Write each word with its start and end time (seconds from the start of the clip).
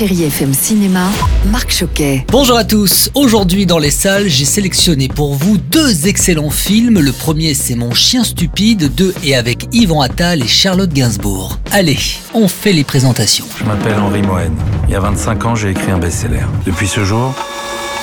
Chérie 0.00 0.24
FM 0.24 0.54
Cinéma, 0.54 1.10
Marc 1.52 1.70
Choquet. 1.72 2.24
Bonjour 2.28 2.56
à 2.56 2.64
tous, 2.64 3.10
aujourd'hui 3.14 3.66
dans 3.66 3.78
les 3.78 3.90
salles 3.90 4.30
j'ai 4.30 4.46
sélectionné 4.46 5.08
pour 5.08 5.34
vous 5.34 5.58
deux 5.58 6.08
excellents 6.08 6.48
films. 6.48 7.00
Le 7.00 7.12
premier 7.12 7.52
c'est 7.52 7.74
Mon 7.74 7.92
chien 7.92 8.24
stupide, 8.24 8.94
deux 8.94 9.12
et 9.22 9.36
avec 9.36 9.66
Yvan 9.74 10.00
Attal 10.00 10.42
et 10.42 10.48
Charlotte 10.48 10.90
Gainsbourg. 10.90 11.58
Allez, 11.70 11.98
on 12.32 12.48
fait 12.48 12.72
les 12.72 12.82
présentations. 12.82 13.44
Je 13.58 13.64
m'appelle 13.64 13.98
Henri 13.98 14.22
Mohen. 14.22 14.54
Il 14.88 14.92
y 14.92 14.96
a 14.96 15.00
25 15.00 15.44
ans, 15.44 15.54
j'ai 15.54 15.72
écrit 15.72 15.90
un 15.90 15.98
best-seller. 15.98 16.46
Depuis 16.64 16.88
ce 16.88 17.04
jour, 17.04 17.34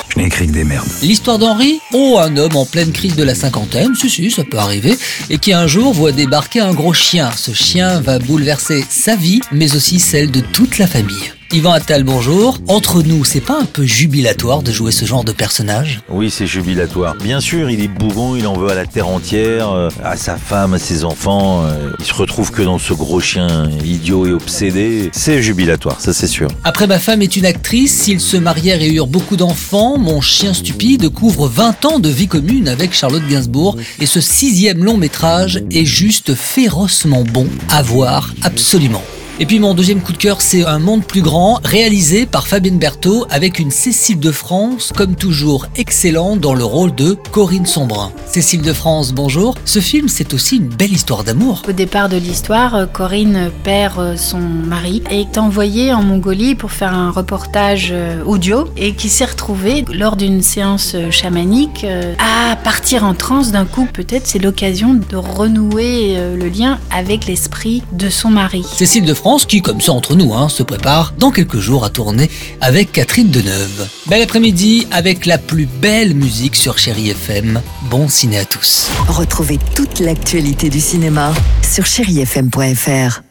je 0.08 0.20
n'ai 0.20 0.26
écrit 0.26 0.46
que 0.46 0.52
des 0.52 0.62
merdes. 0.62 0.86
L'histoire 1.02 1.40
d'Henri 1.40 1.80
Oh, 1.92 2.20
un 2.22 2.36
homme 2.36 2.54
en 2.54 2.64
pleine 2.64 2.92
crise 2.92 3.16
de 3.16 3.24
la 3.24 3.34
cinquantaine, 3.34 3.96
si 3.96 4.08
si, 4.08 4.30
ça 4.30 4.44
peut 4.44 4.58
arriver, 4.58 4.96
et 5.30 5.38
qui 5.38 5.52
un 5.52 5.66
jour 5.66 5.92
voit 5.94 6.12
débarquer 6.12 6.60
un 6.60 6.74
gros 6.74 6.94
chien. 6.94 7.32
Ce 7.36 7.52
chien 7.52 8.00
va 8.00 8.20
bouleverser 8.20 8.84
sa 8.88 9.16
vie, 9.16 9.40
mais 9.50 9.74
aussi 9.74 9.98
celle 9.98 10.30
de 10.30 10.38
toute 10.38 10.78
la 10.78 10.86
famille. 10.86 11.32
Yvan 11.50 11.72
Attal, 11.72 12.04
bonjour. 12.04 12.58
Entre 12.68 13.02
nous, 13.02 13.24
c'est 13.24 13.40
pas 13.40 13.58
un 13.58 13.64
peu 13.64 13.82
jubilatoire 13.82 14.62
de 14.62 14.70
jouer 14.70 14.92
ce 14.92 15.06
genre 15.06 15.24
de 15.24 15.32
personnage? 15.32 16.00
Oui, 16.10 16.30
c'est 16.30 16.46
jubilatoire. 16.46 17.14
Bien 17.14 17.40
sûr, 17.40 17.70
il 17.70 17.80
est 17.82 17.88
bougon, 17.88 18.36
il 18.36 18.46
en 18.46 18.52
veut 18.52 18.68
à 18.70 18.74
la 18.74 18.84
terre 18.84 19.08
entière, 19.08 19.70
euh, 19.72 19.88
à 20.04 20.18
sa 20.18 20.36
femme, 20.36 20.74
à 20.74 20.78
ses 20.78 21.04
enfants. 21.04 21.64
euh, 21.64 21.90
Il 22.00 22.04
se 22.04 22.12
retrouve 22.12 22.50
que 22.50 22.60
dans 22.60 22.78
ce 22.78 22.92
gros 22.92 23.18
chien 23.20 23.70
idiot 23.82 24.26
et 24.26 24.32
obsédé. 24.32 25.08
C'est 25.14 25.42
jubilatoire, 25.42 25.98
ça 26.02 26.12
c'est 26.12 26.26
sûr. 26.26 26.48
Après 26.64 26.86
ma 26.86 26.98
femme 26.98 27.22
est 27.22 27.34
une 27.34 27.46
actrice, 27.46 27.94
s'ils 27.94 28.20
se 28.20 28.36
marièrent 28.36 28.82
et 28.82 28.92
eurent 28.92 29.06
beaucoup 29.06 29.36
d'enfants, 29.36 29.96
mon 29.96 30.20
chien 30.20 30.52
stupide 30.52 31.08
couvre 31.08 31.48
20 31.48 31.84
ans 31.86 31.98
de 31.98 32.10
vie 32.10 32.28
commune 32.28 32.68
avec 32.68 32.92
Charlotte 32.92 33.26
Gainsbourg 33.26 33.78
et 34.00 34.06
ce 34.06 34.20
sixième 34.20 34.84
long 34.84 34.98
métrage 34.98 35.62
est 35.70 35.86
juste 35.86 36.34
férocement 36.34 37.24
bon 37.24 37.46
à 37.70 37.80
voir 37.80 38.34
absolument. 38.42 39.02
Et 39.40 39.46
puis 39.46 39.60
mon 39.60 39.72
deuxième 39.72 40.00
coup 40.00 40.10
de 40.10 40.18
cœur, 40.18 40.40
c'est 40.40 40.64
Un 40.64 40.80
monde 40.80 41.04
plus 41.04 41.22
grand, 41.22 41.60
réalisé 41.62 42.26
par 42.26 42.48
Fabienne 42.48 42.80
Berthaud 42.80 43.24
avec 43.30 43.60
une 43.60 43.70
Cécile 43.70 44.18
de 44.18 44.32
France, 44.32 44.92
comme 44.96 45.14
toujours 45.14 45.66
excellente 45.76 46.40
dans 46.40 46.54
le 46.54 46.64
rôle 46.64 46.92
de 46.92 47.16
Corinne 47.30 47.64
Sombrin. 47.64 48.10
Cécile 48.26 48.62
de 48.62 48.72
France, 48.72 49.12
bonjour. 49.12 49.54
Ce 49.64 49.78
film, 49.78 50.08
c'est 50.08 50.34
aussi 50.34 50.56
une 50.56 50.66
belle 50.66 50.92
histoire 50.92 51.22
d'amour. 51.22 51.62
Au 51.68 51.72
départ 51.72 52.08
de 52.08 52.16
l'histoire, 52.16 52.74
euh, 52.74 52.86
Corinne 52.86 53.52
perd 53.62 54.00
euh, 54.00 54.16
son 54.16 54.40
mari 54.40 55.04
et 55.08 55.20
est 55.20 55.38
envoyée 55.38 55.92
en 55.92 56.02
Mongolie 56.02 56.56
pour 56.56 56.72
faire 56.72 56.92
un 56.92 57.12
reportage 57.12 57.90
euh, 57.92 58.24
audio 58.24 58.66
et 58.76 58.94
qui 58.94 59.08
s'est 59.08 59.24
retrouvée 59.24 59.84
lors 59.92 60.16
d'une 60.16 60.42
séance 60.42 60.96
chamanique 61.10 61.86
à 62.18 62.56
partir 62.56 63.04
en 63.04 63.14
transe 63.14 63.52
d'un 63.52 63.66
coup. 63.66 63.86
Peut-être 63.92 64.26
c'est 64.26 64.40
l'occasion 64.40 64.94
de 64.94 65.16
renouer 65.16 66.16
le 66.36 66.48
lien 66.48 66.80
avec 66.90 67.26
l'esprit 67.26 67.84
de 67.92 68.08
son 68.08 68.30
mari. 68.30 68.64
Cécile 68.64 69.04
de 69.04 69.14
Qui, 69.36 69.60
comme 69.60 69.82
ça 69.82 69.92
entre 69.92 70.14
nous, 70.14 70.32
hein, 70.32 70.48
se 70.48 70.62
prépare 70.62 71.12
dans 71.18 71.30
quelques 71.30 71.58
jours 71.58 71.84
à 71.84 71.90
tourner 71.90 72.30
avec 72.62 72.92
Catherine 72.92 73.28
Deneuve. 73.28 73.86
Bel 74.06 74.22
après-midi 74.22 74.86
avec 74.90 75.26
la 75.26 75.36
plus 75.36 75.66
belle 75.66 76.14
musique 76.14 76.56
sur 76.56 76.78
Chéri 76.78 77.10
FM. 77.10 77.60
Bon 77.90 78.08
ciné 78.08 78.38
à 78.38 78.46
tous. 78.46 78.88
Retrouvez 79.06 79.58
toute 79.76 80.00
l'actualité 80.00 80.70
du 80.70 80.80
cinéma 80.80 81.34
sur 81.62 81.84
chérifm.fr. 81.84 83.27